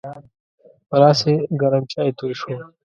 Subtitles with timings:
[0.89, 2.49] په لاس یې ګرم چای توی شو.